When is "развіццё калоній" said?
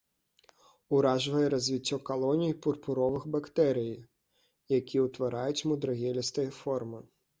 1.55-2.57